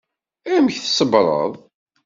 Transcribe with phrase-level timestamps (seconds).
[0.55, 1.51] Amek tṣebbreḍ?